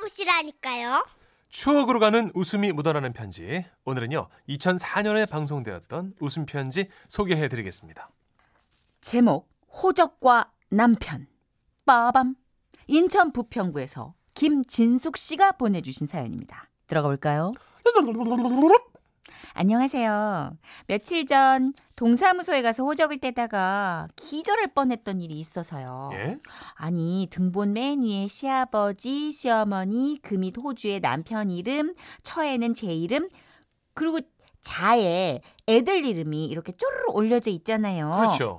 만나보시라니까요. 0.00 1.04
추억으로 1.48 1.98
가는 2.00 2.30
웃음이 2.34 2.72
묻어나는 2.72 3.12
편지. 3.12 3.64
오늘은요, 3.84 4.28
2004년에 4.48 5.28
방송되었던 5.28 6.14
웃음 6.20 6.46
편지 6.46 6.88
소개해 7.08 7.48
드리겠습니다. 7.48 8.10
제목 9.00 9.50
호적과 9.82 10.52
남편 10.70 11.26
빠밤 11.84 12.36
인천 12.86 13.32
부평구에서 13.32 14.14
김진숙 14.34 15.16
씨가 15.16 15.52
보내주신 15.52 16.06
사연입니다. 16.06 16.68
들어가 16.86 17.08
볼까요? 17.08 17.52
안녕하세요. 19.54 20.56
며칠 20.86 21.26
전 21.26 21.72
동사무소에 21.96 22.62
가서 22.62 22.84
호적을 22.84 23.18
떼다가 23.18 24.06
기절할 24.16 24.68
뻔했던 24.74 25.20
일이 25.20 25.34
있어서요. 25.34 26.10
예? 26.14 26.38
아니 26.74 27.28
등본 27.30 27.72
맨 27.72 28.02
위에 28.02 28.26
시아버지, 28.28 29.32
시어머니, 29.32 30.18
금잇 30.22 30.56
호주의 30.56 31.00
남편 31.00 31.50
이름, 31.50 31.94
처에는 32.22 32.74
제 32.74 32.86
이름, 32.94 33.28
그리고 33.94 34.20
자에 34.62 35.40
애들 35.68 36.04
이름이 36.04 36.46
이렇게 36.46 36.72
쪼르르 36.72 37.10
올려져 37.12 37.50
있잖아요. 37.50 38.10
그렇죠. 38.16 38.58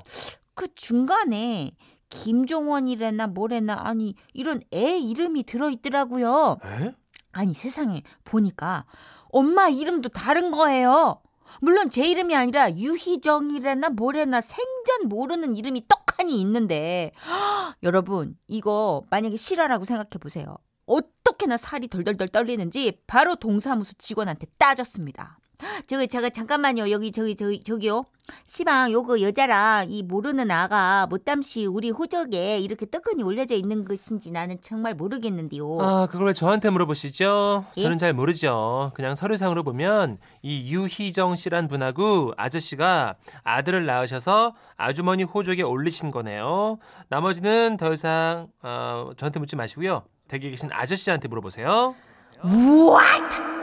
그 0.54 0.74
중간에 0.74 1.72
김종원이래나 2.10 3.28
뭐래나 3.28 3.88
아니 3.88 4.16
이런 4.34 4.62
애 4.74 4.98
이름이 4.98 5.44
들어있더라고요. 5.44 6.58
에? 6.66 6.94
아니 7.32 7.54
세상에 7.54 8.04
보니까 8.26 8.86
엄마 9.32 9.70
이름도 9.70 10.10
다른 10.10 10.52
거예요. 10.52 11.22
물론 11.60 11.90
제 11.90 12.06
이름이 12.06 12.36
아니라 12.36 12.72
유희정이래나 12.72 13.90
뭐래나 13.90 14.42
생전 14.42 15.10
모르는 15.10 15.56
이름이 15.56 15.84
떡하니 15.88 16.40
있는데 16.42 17.12
여러분 17.84 18.38
이거 18.48 19.04
만약에 19.10 19.36
실화라고 19.36 19.86
생각해 19.86 20.10
보세요. 20.20 20.58
어떻게나 20.86 21.58
살이 21.58 21.88
덜덜덜 21.88 22.30
떨리는지 22.30 23.02
바로 23.08 23.36
동사무소 23.36 23.94
직원한테 23.98 24.48
따졌습니다. 24.58 25.41
저기 25.88 26.08
제가 26.08 26.30
잠깐만요 26.30 26.90
여기 26.92 27.12
저기 27.12 27.36
저기 27.36 27.62
저기요 27.64 28.06
시방 28.46 28.92
요거 28.92 29.22
여자랑 29.22 29.88
이 29.90 30.04
모르는 30.04 30.52
아가 30.52 31.08
못담시 31.10 31.66
우리 31.66 31.90
호적에 31.90 32.60
이렇게 32.60 32.86
뜨끈히 32.86 33.24
올려져 33.24 33.56
있는 33.56 33.86
것인지 33.86 34.32
나는 34.32 34.58
정말 34.62 34.94
모르겠는데요. 34.94 35.80
아, 35.82 36.08
그걸 36.10 36.28
왜 36.28 36.34
저한테 36.34 36.70
물어보시죠? 36.70 37.66
예? 37.78 37.82
저는 37.82 37.98
잘 37.98 38.14
모르죠. 38.14 38.92
그냥 38.96 39.16
서류상으로 39.16 39.64
보면 39.64 40.18
이 40.42 40.74
유희정 40.74 41.36
씨란 41.36 41.68
분하고 41.68 42.34
아저씨가 42.38 43.16
아들을 43.44 43.86
낳으셔서 43.86 44.56
아주머니 44.78 45.24
호적에 45.24 45.64
올리신 45.64 46.12
거네요. 46.12 46.78
나머지는 47.10 47.78
더 47.78 47.94
이상 47.94 48.48
어, 48.62 49.12
저한테 49.18 49.40
묻지 49.40 49.56
마시고요. 49.56 50.04
댁에 50.28 50.50
계신 50.50 50.70
아저씨한테 50.72 51.28
물어보세요. 51.28 51.96
What? 52.44 53.61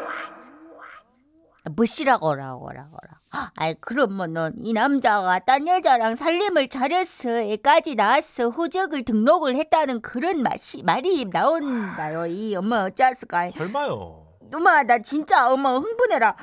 뭐시라고라고라고라. 1.68 3.18
아이 3.56 3.74
그러면 3.80 4.32
넌이 4.32 4.72
남자가 4.72 5.38
딴 5.40 5.68
여자랑 5.68 6.16
살림을 6.16 6.68
차렸어 6.68 7.40
애까지 7.42 7.94
낳았어 7.94 8.48
호적을 8.48 9.02
등록을 9.02 9.54
했다는 9.56 10.00
그런 10.00 10.42
맛이 10.42 10.82
말이 10.82 11.26
나온다요 11.26 12.26
이 12.26 12.56
엄마 12.56 12.84
어쩌스까 12.84 13.50
설마요. 13.56 14.26
엄마 14.54 14.82
나 14.82 14.98
진짜 15.00 15.50
엄마 15.52 15.74
흥분해라 15.76 16.36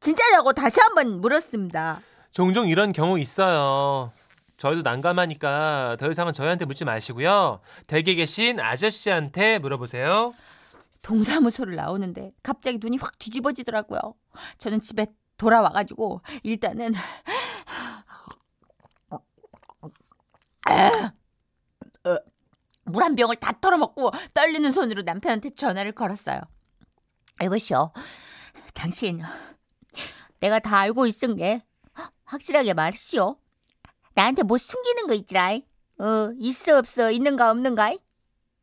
진짜냐고 0.00 0.52
다시 0.52 0.80
한번 0.80 1.20
물었습니다 1.22 2.00
종종 2.30 2.68
이런 2.68 2.92
경우 2.92 3.18
있어요. 3.18 4.12
저희도 4.58 4.82
난감하니까 4.82 5.96
더 5.98 6.10
이상은 6.10 6.32
저희한테 6.32 6.64
묻지 6.66 6.84
마시고요. 6.84 7.60
댁에 7.86 8.14
계신 8.14 8.60
아저씨한테 8.60 9.58
물어보세요. 9.60 10.34
동사무소를 11.08 11.74
나오는데 11.74 12.32
갑자기 12.42 12.78
눈이 12.78 12.98
확 12.98 13.18
뒤집어지더라고요 13.18 13.98
저는 14.58 14.80
집에 14.82 15.06
돌아와가지고 15.38 16.20
일단은 16.42 16.92
물 22.84 23.02
한 23.02 23.14
병을 23.14 23.36
다 23.36 23.52
털어먹고 23.60 24.10
떨리는 24.34 24.70
손으로 24.70 25.02
남편한테 25.02 25.50
전화를 25.50 25.92
걸었어요. 25.92 26.40
여보시오, 27.42 27.92
당신 28.74 29.22
내가 30.40 30.58
다 30.58 30.78
알고 30.78 31.06
있은 31.06 31.36
게 31.36 31.62
확실하게 32.24 32.74
말시오. 32.74 33.38
나한테 34.14 34.42
뭐 34.42 34.58
숨기는 34.58 35.06
거 35.06 35.14
있지라. 35.14 35.58
어, 36.00 36.32
있어 36.38 36.78
없어 36.78 37.10
있는가 37.10 37.50
없는가? 37.50 37.94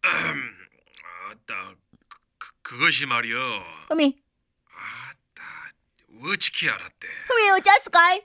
아따 0.02 1.76
그, 2.66 2.78
그것이 2.78 3.06
말이여. 3.06 3.64
어미, 3.90 4.18
아따 4.72 5.72
어찌키 6.24 6.68
알았대? 6.70 7.08
어미 7.32 7.50
어쩌스까? 7.60 8.20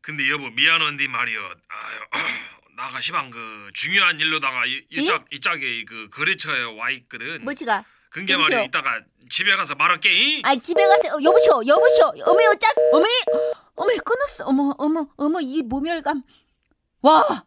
근데 0.00 0.28
여보 0.30 0.50
미안한데 0.50 1.06
말이여. 1.08 1.40
아유 1.68 1.98
나가 2.76 3.00
시방 3.00 3.30
그 3.30 3.70
중요한 3.72 4.18
일로다가 4.18 4.66
이, 4.66 4.84
이 4.90 5.06
짝 5.06 5.24
이 5.30 5.40
짝에 5.40 5.84
그 5.84 6.08
거래처에 6.10 6.62
와 6.76 6.90
있거든. 6.90 7.44
뭐지가? 7.44 7.84
근게? 8.10 8.36
말이야 8.36 8.62
이따가 8.64 9.00
집에 9.30 9.54
가서 9.56 9.74
말할게 9.76 10.12
잉? 10.12 10.42
아니 10.44 10.58
집에 10.60 10.84
가서 10.84 11.16
어, 11.16 11.22
여보시오 11.22 11.62
여보시오. 11.66 12.06
어머 12.26 12.40
어쩌 12.50 12.66
어머 12.92 13.06
어머 13.76 13.90
끊었어. 14.04 14.44
어머 14.46 14.74
어머 14.78 15.08
어머 15.16 15.40
이 15.40 15.62
모멸감. 15.62 16.22
와 17.02 17.44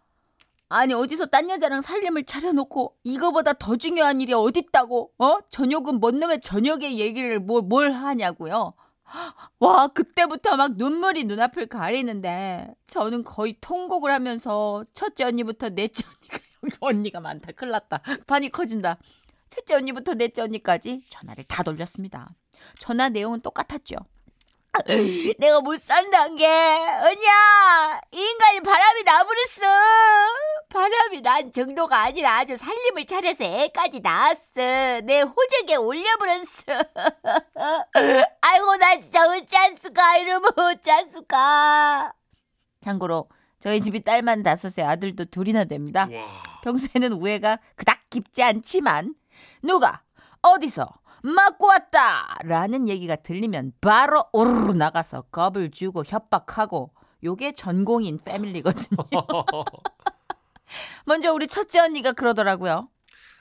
아니 0.69 0.93
어디서 0.93 1.27
딴 1.27 1.49
여자랑 1.49 1.81
살림을 1.81 2.23
차려놓고 2.23 2.97
이거보다 3.03 3.53
더 3.53 3.77
중요한 3.77 4.19
일이 4.19 4.33
어딨다고? 4.33 5.13
어? 5.17 5.37
저녁은 5.49 5.99
뭔 5.99 6.19
놈의 6.19 6.41
저녁의 6.41 6.99
얘기를 6.99 7.39
뭘, 7.39 7.61
뭘 7.61 7.93
하냐고요? 7.93 8.73
와 9.59 9.87
그때부터 9.87 10.57
막 10.57 10.75
눈물이 10.75 11.23
눈앞을 11.23 11.67
가리는데 11.67 12.75
저는 12.85 13.23
거의 13.23 13.55
통곡을 13.61 14.11
하면서 14.11 14.83
첫째 14.93 15.23
언니부터 15.23 15.69
넷째 15.69 16.05
언니가 16.05 16.39
여기 16.63 16.75
언니가 16.81 17.19
많다. 17.21 17.51
큰일 17.53 17.71
났다. 17.71 18.01
판이 18.25 18.49
커진다. 18.49 18.97
첫째 19.49 19.75
언니부터 19.75 20.15
넷째 20.15 20.41
언니까지 20.41 21.03
전화를 21.09 21.45
다 21.45 21.63
돌렸습니다. 21.63 22.35
전화 22.79 23.07
내용은 23.07 23.39
똑같았죠. 23.39 23.95
내가 25.39 25.61
못 25.61 25.79
산다는 25.81 26.35
게. 26.35 26.45
언니야 26.45 28.01
이 28.11 28.19
인간이 28.21 28.61
바람이 28.61 29.03
나버렸어. 29.03 29.61
바람이 30.69 31.21
난 31.21 31.51
정도가 31.51 31.97
아니라 32.03 32.37
아주 32.39 32.55
살림을 32.57 33.05
차려서 33.05 33.43
애까지 33.43 34.01
낳았어. 34.01 35.01
내 35.03 35.21
호적에 35.21 35.75
올려버렸어. 35.75 36.63
아이고 38.41 38.75
나 38.77 38.99
진짜 38.99 39.27
어찌했을까 39.29 40.17
이러면 40.17 40.51
어찌했을까 40.57 42.13
참고로 42.81 43.27
저희 43.59 43.81
집이 43.81 44.03
딸만 44.03 44.43
다섯에 44.43 44.85
아들도 44.85 45.25
둘이나 45.25 45.63
됩니다. 45.65 46.07
와. 46.11 46.43
평소에는 46.63 47.13
우애가 47.13 47.59
그닥 47.75 47.99
깊지 48.09 48.43
않지만 48.43 49.15
누가 49.63 50.01
어디서 50.41 50.87
맞고 51.29 51.67
왔다 51.67 52.37
라는 52.43 52.87
얘기가 52.87 53.15
들리면 53.17 53.73
바로 53.81 54.23
오르르 54.31 54.73
나가서 54.73 55.23
겁을 55.23 55.71
주고 55.71 56.03
협박하고 56.05 56.91
요게 57.23 57.53
전공인 57.53 58.19
패밀리거든요. 58.23 58.97
먼저 61.05 61.33
우리 61.33 61.47
첫째 61.47 61.79
언니가 61.79 62.11
그러더라고요. 62.13 62.89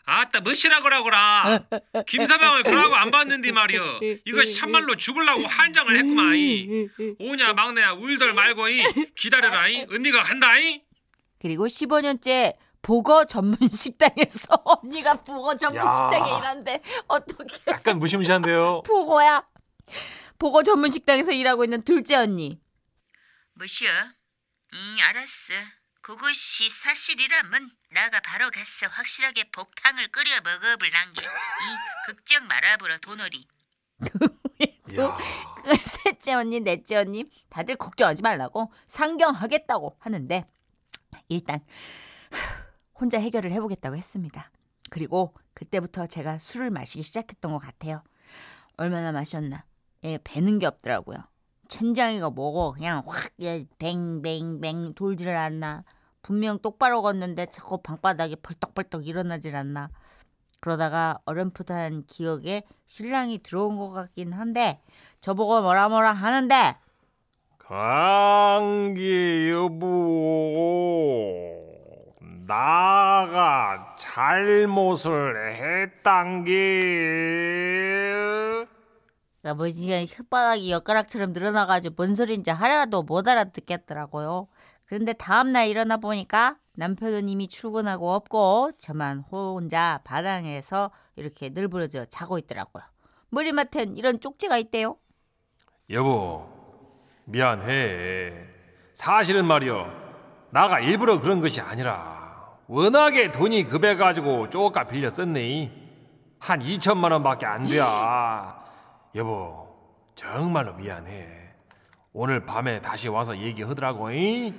아따 0.08 0.40
멋이라고라고라 0.40 1.64
김사방을 2.06 2.62
그러고 2.62 2.94
안 2.94 3.10
봤는데 3.10 3.50
말이여 3.50 4.00
이것이 4.24 4.54
참말로 4.54 4.96
죽을라고 4.96 5.44
한장을 5.46 5.96
했구만 5.98 6.36
이. 6.36 6.88
오냐 7.18 7.52
막내야 7.54 7.92
울덜 7.94 8.32
말고 8.32 8.68
이. 8.68 8.82
기다려라 9.16 9.68
이. 9.68 9.84
언니가 9.90 10.22
간다 10.22 10.56
이. 10.58 10.82
그리고 11.40 11.66
15년째 11.66 12.54
보거 12.86 13.24
전문 13.24 13.58
식당에서 13.68 14.62
언니가 14.64 15.14
보거 15.14 15.56
전문 15.56 15.84
야. 15.84 15.90
식당에 15.90 16.38
일하는데 16.38 16.82
어떻게 17.08 17.58
약간 17.66 17.98
무시무시한데요. 17.98 18.82
보고야. 18.86 19.44
보고 20.38 20.62
전문 20.62 20.88
식당에서 20.88 21.32
일하고 21.32 21.64
있는 21.64 21.82
둘째 21.82 22.14
언니. 22.14 22.60
뭐시여? 23.54 23.90
응, 23.90 24.96
알았어. 25.02 25.54
그것이 26.00 26.70
사실이라면 26.70 27.70
나가 27.90 28.20
바로 28.20 28.52
가서 28.52 28.86
확실하게 28.86 29.50
복탕을 29.50 30.12
끓여 30.12 30.40
먹어볼 30.44 30.88
난게 30.88 31.22
이 31.24 32.06
걱정 32.06 32.46
말아보라 32.46 32.98
도너리. 32.98 33.48
야. 34.96 35.18
그 35.64 35.74
셋째 35.76 36.34
언니, 36.34 36.60
넷째 36.60 36.98
언니 36.98 37.24
다들 37.48 37.74
걱정하지 37.74 38.22
말라고 38.22 38.72
상경하겠다고 38.86 39.96
하는데 39.98 40.46
일단 41.28 41.64
혼자 42.98 43.18
해결을 43.18 43.52
해보겠다고 43.52 43.96
했습니다. 43.96 44.50
그리고 44.90 45.34
그때부터 45.54 46.06
제가 46.06 46.38
술을 46.38 46.70
마시기 46.70 47.02
시작했던 47.02 47.52
것 47.52 47.58
같아요. 47.58 48.02
얼마나 48.76 49.12
마셨나? 49.12 49.64
예, 50.04 50.18
배는 50.22 50.58
게 50.58 50.66
없더라고요. 50.66 51.18
천장이가 51.68 52.30
뭐고 52.30 52.72
그냥 52.72 53.02
확 53.06 53.32
예, 53.40 53.64
뱅뱅뱅 53.78 54.94
돌지를 54.94 55.36
않나. 55.36 55.84
분명 56.22 56.58
똑바로 56.58 57.02
걷는데 57.02 57.46
자꾸 57.46 57.78
방바닥에 57.82 58.36
벌떡벌떡 58.36 59.06
일어나질 59.06 59.56
않나. 59.56 59.90
그러다가 60.60 61.18
어렴풋한 61.24 62.04
기억에 62.06 62.62
신랑이 62.86 63.38
들어온 63.38 63.76
것 63.76 63.90
같긴 63.90 64.32
한데 64.32 64.80
저보고 65.20 65.62
뭐라 65.62 65.88
뭐라 65.88 66.12
하는데 66.12 66.76
강기 67.58 69.50
여보 69.50 70.46
나가 72.46 73.96
잘못을 73.98 75.52
했단게 75.56 76.54
아버지가 79.44 79.96
혓바닥이 80.04 80.70
엿가락처럼 80.70 81.32
늘어나가지고 81.32 81.94
뭔 81.96 82.14
소린지 82.14 82.50
하나도 82.50 83.02
못 83.02 83.26
알아듣겠더라고요. 83.26 84.46
그런데 84.84 85.12
다음날 85.12 85.68
일어나 85.68 85.96
보니까 85.96 86.56
남편은 86.74 87.28
이미 87.28 87.48
출근하고 87.48 88.12
없고 88.12 88.72
저만 88.78 89.20
혼자 89.20 90.00
바닥에서 90.04 90.92
이렇게 91.16 91.48
늘부러져 91.48 92.04
자고 92.04 92.38
있더라고요. 92.38 92.84
머리맡엔 93.30 93.96
이런 93.96 94.20
쪽지가 94.20 94.56
있대요. 94.58 94.96
여보 95.90 96.46
미안해 97.24 98.32
사실은 98.94 99.46
말이여 99.46 99.90
나가 100.50 100.78
일부러 100.80 101.20
그런 101.20 101.40
것이 101.40 101.60
아니라 101.60 102.25
워낙에 102.68 103.30
돈이 103.30 103.64
급해 103.68 103.96
가지고 103.96 104.50
쪼까 104.50 104.84
빌려 104.88 105.08
썼네 105.10 105.72
한 106.40 106.60
2천만 106.60 107.12
원밖에 107.12 107.46
안 107.46 107.66
돼야 107.66 108.58
여보 109.14 109.66
정말로 110.16 110.74
미안해 110.74 111.54
오늘 112.12 112.44
밤에 112.44 112.80
다시 112.80 113.08
와서 113.08 113.36
얘기하더라고 113.38 114.10
잉? 114.10 114.58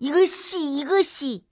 이것이 0.00 0.58
이것이 0.78 1.44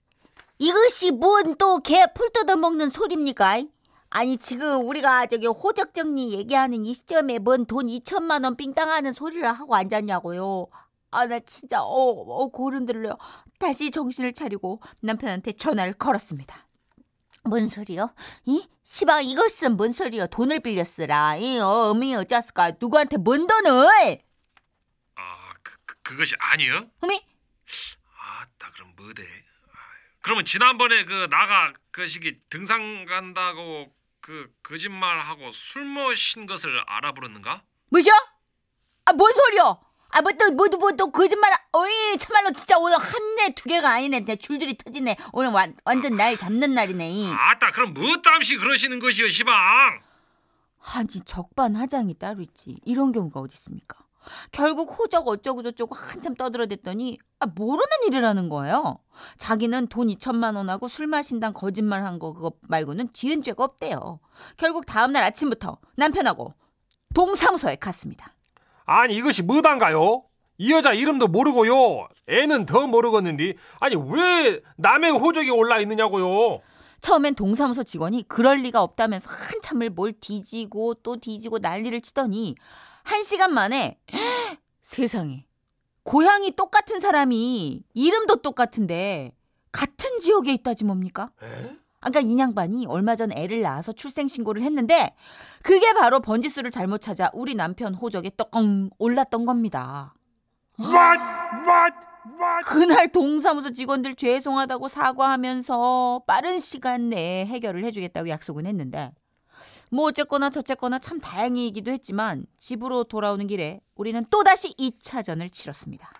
이것이 0.57 1.11
뭔 1.11 1.55
또 1.55 1.79
개 1.79 2.05
풀 2.13 2.29
뜯어먹는 2.33 2.89
소리입니까? 2.89 3.61
아니 4.09 4.37
지금 4.37 4.85
우리가 4.87 5.27
저기 5.27 5.45
호적 5.47 5.93
정리 5.93 6.33
얘기하는 6.33 6.85
이 6.85 6.93
시점에 6.93 7.37
뭔 7.39 7.65
돈 7.65 7.85
2천만 7.85 8.43
원 8.43 8.57
삥땅하는 8.57 9.13
소리를 9.13 9.47
하고 9.47 9.75
앉았냐고요. 9.75 10.67
아 11.11 11.25
나 11.27 11.39
진짜 11.39 11.81
어, 11.81 11.85
어 11.87 12.47
고른 12.49 12.85
들려요. 12.85 13.15
다시 13.59 13.91
정신을 13.91 14.33
차리고 14.33 14.81
남편한테 15.01 15.51
전화를 15.51 15.93
걸었습니다. 15.93 16.65
뭔 17.43 17.67
소리요? 17.67 18.13
이 18.45 18.67
시방 18.83 19.23
이것은 19.23 19.77
뭔 19.77 19.91
소리요? 19.91 20.27
돈을 20.27 20.61
빌렸으라. 20.61 21.35
이 21.37 21.59
어, 21.59 21.91
어미 21.91 22.15
어쩌스까? 22.15 22.73
누구한테 22.79 23.17
뭔 23.17 23.47
돈을? 23.47 24.19
아, 25.15 25.53
그, 25.61 25.77
그, 25.85 25.95
그것이 26.01 26.35
아니요? 26.39 26.89
어미 27.01 27.21
아따 28.17 28.71
그럼 28.73 28.93
뭐대? 28.95 29.23
아유, 29.23 29.29
그러면 30.21 30.45
지난번에 30.45 31.05
그 31.05 31.27
나가 31.29 31.73
그 31.91 32.07
시기 32.07 32.39
등산 32.49 33.05
간다고 33.05 33.93
그 34.21 34.51
거짓말하고 34.63 35.51
술 35.51 35.85
마신 35.85 36.45
것을 36.45 36.81
알아버렸는가? 36.87 37.63
뭐죠? 37.89 38.11
아, 39.05 39.13
뭔 39.13 39.33
소리요? 39.33 39.81
아, 40.19 40.21
뭐 40.21 40.33
또, 40.33 40.51
뭐, 40.51 40.67
뭐, 40.77 40.91
또, 40.91 41.11
거짓말, 41.11 41.49
어이, 41.71 42.17
참말로 42.17 42.51
진짜 42.51 42.77
오늘 42.77 42.97
한대두 42.97 43.69
개가 43.69 43.89
아니네. 43.89 44.25
그냥 44.25 44.37
줄줄이 44.37 44.75
터지네. 44.77 45.15
오늘 45.31 45.51
완, 45.51 45.77
완전 45.85 46.17
날 46.17 46.35
잡는 46.35 46.73
날이네. 46.73 47.09
이. 47.09 47.31
아따 47.31 47.71
그럼 47.71 47.93
뭐 47.93 48.03
땀시 48.21 48.57
그러시는 48.57 48.99
것이요 48.99 49.29
시방? 49.29 49.55
아니, 50.93 51.07
적반하장이 51.07 52.15
따로 52.15 52.41
있지. 52.41 52.75
이런 52.83 53.13
경우가 53.13 53.39
어디 53.39 53.53
있습니까? 53.53 53.99
결국 54.51 54.99
호적 54.99 55.25
어쩌고 55.29 55.63
저쩌고 55.63 55.95
한참 55.95 56.35
떠들어댔더니, 56.35 57.17
아, 57.39 57.45
모르는 57.45 57.87
일이라는 58.07 58.49
거예요. 58.49 58.99
자기는 59.37 59.87
돈 59.87 60.07
2천만 60.09 60.57
원하고 60.57 60.89
술 60.89 61.07
마신다는 61.07 61.53
거짓말 61.53 62.03
한 62.03 62.19
거 62.19 62.33
그거 62.33 62.51
말고는 62.63 63.13
지은 63.13 63.41
죄가 63.41 63.63
없대요. 63.63 64.19
결국 64.57 64.85
다음날 64.85 65.23
아침부터 65.23 65.77
남편하고 65.95 66.53
동사무소에 67.15 67.77
갔습니다. 67.77 68.33
아니 68.91 69.15
이것이 69.15 69.43
뭐단가요? 69.43 70.23
이 70.57 70.71
여자 70.71 70.93
이름도 70.93 71.27
모르고요 71.27 72.07
애는 72.27 72.65
더 72.65 72.87
모르겠는데 72.87 73.53
아니 73.79 73.95
왜 73.95 74.61
남의 74.77 75.11
호적이 75.11 75.51
올라 75.51 75.79
있느냐고요 75.79 76.59
처음엔 76.99 77.35
동사무소 77.35 77.83
직원이 77.83 78.27
그럴 78.27 78.57
리가 78.57 78.81
없다면서 78.81 79.29
한참을 79.29 79.91
뭘 79.91 80.13
뒤지고 80.19 80.95
또 80.95 81.17
뒤지고 81.17 81.59
난리를 81.59 82.01
치더니 82.01 82.55
한 83.03 83.23
시간 83.23 83.53
만에 83.53 83.99
세상에 84.81 85.45
고향이 86.01 86.55
똑같은 86.55 86.99
사람이 86.99 87.83
이름도 87.93 88.37
똑같은데 88.37 89.33
같은 89.71 90.17
지역에 90.17 90.51
있다지 90.53 90.83
뭡니까? 90.83 91.29
아까 92.01 92.19
인양반이 92.19 92.85
얼마 92.87 93.15
전 93.15 93.31
애를 93.31 93.61
낳아서 93.61 93.91
출생신고를 93.91 94.61
했는데 94.63 95.15
그게 95.63 95.93
바로 95.93 96.21
번지수를 96.21 96.71
잘못 96.71 96.99
찾아 96.99 97.29
우리 97.33 97.55
남편 97.55 97.93
호적에 97.93 98.31
떡껑 98.37 98.89
올랐던 98.97 99.45
겁니다. 99.45 100.13
What? 100.79 100.95
What? 101.67 101.95
What? 102.39 102.65
그날 102.65 103.11
동사무소 103.11 103.73
직원들 103.73 104.15
죄송하다고 104.15 104.87
사과하면서 104.87 106.23
빠른 106.25 106.59
시간 106.59 107.09
내에 107.09 107.45
해결을 107.45 107.83
해주겠다고 107.83 108.29
약속은 108.29 108.65
했는데 108.65 109.11
뭐 109.91 110.05
어쨌거나 110.05 110.49
저쨌거나 110.49 110.99
참 110.99 111.19
다행이기도 111.19 111.91
했지만 111.91 112.45
집으로 112.59 113.03
돌아오는 113.03 113.45
길에 113.47 113.81
우리는 113.95 114.23
또다시 114.29 114.73
2차전을 114.75 115.51
치렀습니다. 115.51 116.11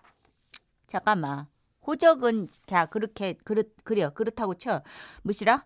잠깐만 0.88 1.48
호적은 1.88 2.48
야 2.72 2.86
그렇게 2.86 3.36
그렇 3.44 3.64
그래요 3.84 4.12
그렇다고 4.14 4.54
쳐 4.56 4.81
무시라 5.24 5.66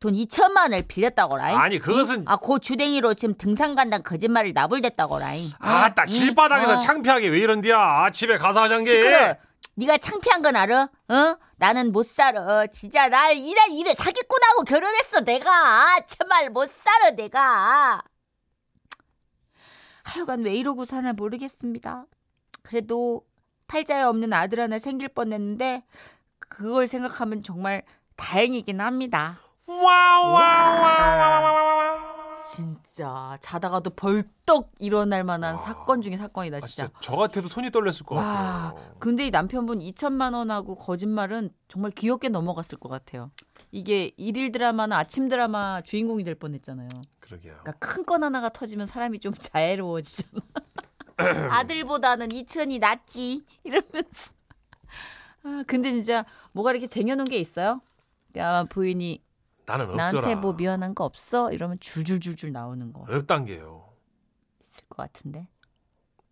돈 0.00 0.14
2천만을 0.14 0.86
빌렸다고라 0.86 1.58
아니, 1.60 1.80
그것은- 1.80 2.22
아그 2.26 2.60
주댕이로 2.60 3.14
지금 3.14 3.36
등산 3.36 3.74
간다는 3.74 4.02
거짓말을 4.04 4.52
나불댔다고라 4.54 5.26
아따 5.58 6.04
길바닥에서 6.06 6.76
어. 6.76 6.80
창피하게 6.80 7.28
왜 7.28 7.38
이런디야 7.40 8.10
집에 8.12 8.38
가서 8.38 8.62
하잔게 8.62 8.88
시끄러. 8.90 9.34
네가 9.74 9.98
창피한 9.98 10.42
건 10.42 10.56
알아? 10.56 10.82
어? 11.08 11.36
나는 11.56 11.92
못 11.92 12.04
살아. 12.04 12.66
진짜 12.66 13.08
나 13.08 13.30
이런 13.30 13.70
일을 13.72 13.94
사기꾼하고 13.94 14.64
결혼했어 14.64 15.20
내가. 15.20 16.00
정말 16.06 16.50
못 16.50 16.68
살아 16.68 17.10
내가. 17.10 18.02
하여간 20.02 20.42
왜 20.44 20.54
이러고 20.54 20.84
사나 20.84 21.12
모르겠습니다. 21.12 22.06
그래도 22.62 23.22
팔자에 23.68 24.02
없는 24.02 24.32
아들 24.32 24.60
하나 24.60 24.78
생길 24.78 25.08
뻔했는데 25.08 25.84
그걸 26.38 26.86
생각하면 26.86 27.42
정말 27.42 27.82
다행이긴 28.16 28.80
합니다. 28.80 29.38
진짜 32.40 33.36
자다가도 33.40 33.90
벌떡 33.90 34.72
일어날 34.78 35.24
만한 35.24 35.52
와. 35.54 35.58
사건 35.58 36.00
중에 36.00 36.16
사건이다 36.16 36.56
아, 36.56 36.60
진짜. 36.60 36.86
진짜 36.86 36.98
저 37.02 37.16
같아도 37.16 37.48
손이 37.48 37.70
떨렸을 37.70 38.06
것 38.06 38.14
와, 38.14 38.22
같아요 38.72 38.94
근데 39.00 39.26
이 39.26 39.30
남편분 39.30 39.80
2천만 39.80 40.34
원하고 40.34 40.76
거짓말은 40.76 41.50
정말 41.66 41.90
귀엽게 41.90 42.28
넘어갔을 42.30 42.78
것 42.78 42.88
같아요. 42.88 43.30
이게 43.70 44.12
일일 44.16 44.50
드라마나 44.52 44.96
아침 44.98 45.28
드라마 45.28 45.82
주인공이 45.82 46.24
될 46.24 46.34
뻔했잖아요. 46.36 46.88
그러게요 47.20 47.56
그러니까 47.60 47.72
큰 47.72 48.04
건 48.06 48.22
하나가 48.24 48.48
터지면 48.48 48.86
사람이 48.86 49.18
좀 49.20 49.34
자애로워지잖아. 49.38 50.40
아들보다는 51.50 52.28
2천이 52.28 52.78
낫지 52.80 53.44
이러면서. 53.64 54.32
아 55.44 55.62
근데 55.66 55.90
진짜 55.92 56.24
뭐가 56.52 56.72
이렇게 56.72 56.86
쟁여놓은 56.86 57.28
게 57.28 57.38
있어요? 57.38 57.80
야 58.36 58.64
부인이 58.64 59.22
나는 59.66 59.90
없어라 59.90 60.10
나한테 60.12 60.34
뭐 60.40 60.52
미안한 60.54 60.94
거 60.94 61.04
없어? 61.04 61.50
이러면 61.52 61.78
줄줄줄줄 61.80 62.52
나오는 62.52 62.92
거 62.92 63.04
없단 63.08 63.44
게요 63.46 63.92
있을 64.64 64.84
것 64.88 64.96
같은데. 64.96 65.46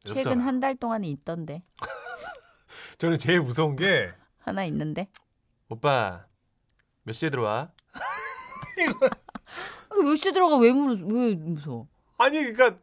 없어라. 0.04 0.22
최근 0.22 0.40
한 0.40 0.60
달 0.60 0.76
동안은 0.76 1.08
있던데 1.08 1.62
저는 2.98 3.18
제일 3.18 3.40
무서운 3.40 3.76
게 3.76 4.12
하나 4.38 4.64
있는데. 4.64 5.08
오빠 5.68 6.26
몇 7.02 7.12
시에 7.12 7.30
들어와? 7.30 7.72
몇시 10.04 10.32
들어가 10.32 10.56
왜, 10.58 10.72
무, 10.72 10.90
왜 11.14 11.34
무서워? 11.34 11.88
아니 12.18 12.38
그러니까 12.52 12.78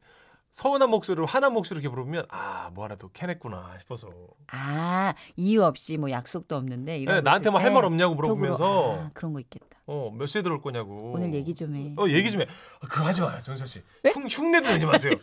서운한 0.53 0.89
목소리로 0.91 1.25
화난 1.25 1.51
목소리로 1.53 1.81
이렇게 1.81 1.89
물어보면 1.91 2.25
아 2.29 2.69
뭐 2.73 2.85
하나 2.85 2.95
또 2.95 3.09
캐냈구나 3.11 3.75
싶어서 3.81 4.07
아 4.51 5.13
이유 5.35 5.63
없이 5.63 5.97
뭐 5.97 6.09
약속도 6.09 6.55
없는데 6.55 6.97
이런 6.99 7.15
네, 7.15 7.21
거 7.21 7.25
나한테 7.29 7.49
뭐할때말 7.49 7.83
없냐고 7.85 8.15
물어보면서 8.15 8.97
아, 8.99 9.09
그런 9.13 9.33
거 9.33 9.39
있겠다. 9.41 9.65
어몇 9.85 10.27
시에 10.27 10.41
들어올 10.41 10.61
거냐고 10.61 11.11
오늘 11.13 11.33
얘기 11.33 11.53
좀 11.53 11.75
해. 11.75 11.93
어 11.97 12.07
얘기 12.07 12.31
좀 12.31 12.41
해. 12.41 12.45
아, 12.81 12.87
그거 12.87 13.05
하지 13.05 13.21
마요, 13.21 13.39
정선 13.43 13.67
씨. 13.67 13.81
흉 14.13 14.25
흉내도 14.27 14.67
내지 14.69 14.85
마세요. 14.85 15.13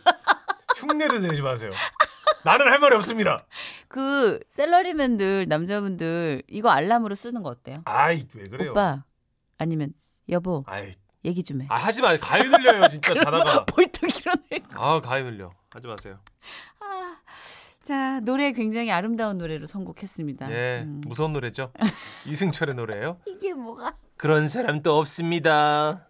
흉내도 0.77 1.19
내지 1.19 1.41
마세요. 1.41 1.71
나는 2.45 2.67
할 2.69 2.79
말이 2.79 2.95
없습니다. 2.95 3.45
그 3.87 4.39
셀러리맨들 4.49 5.45
남자분들 5.47 6.43
이거 6.49 6.69
알람으로 6.69 7.15
쓰는 7.15 7.41
거 7.43 7.49
어때요? 7.49 7.81
아이 7.85 8.25
왜 8.33 8.43
그래요? 8.45 8.71
오빠 8.71 9.03
아니면 9.57 9.93
여보 10.29 10.63
아이 10.67 10.93
얘기 11.25 11.43
좀 11.43 11.61
해. 11.61 11.65
아 11.69 11.75
하지 11.75 12.01
마. 12.01 12.17
가위 12.17 12.49
들려요 12.49 12.87
진짜 12.89 13.13
자다가. 13.13 13.65
벌떡 13.65 14.09
일어날 14.19 14.43
거. 14.73 14.81
아 14.97 15.01
가위 15.01 15.23
들려. 15.23 15.51
하지 15.69 15.87
마세요. 15.87 16.19
아, 16.79 17.15
자, 17.83 18.19
노래 18.21 18.51
굉장히 18.51 18.91
아름다운 18.91 19.37
노래로 19.37 19.67
선곡했습니다. 19.67 20.51
예, 20.51 20.81
음. 20.85 21.01
무서운 21.05 21.33
노래죠. 21.33 21.71
이승철의 22.25 22.75
노래예요. 22.75 23.17
이게 23.27 23.53
뭐가? 23.53 23.95
그런 24.17 24.47
사람 24.49 24.81
또 24.81 24.97
없습니다. 24.97 26.07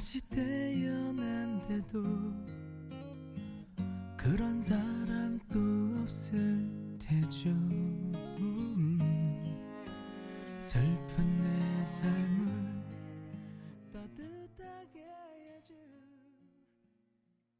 다시 0.00 0.18
태어난데도 0.30 2.02
그런 4.16 4.58
사람 4.58 4.99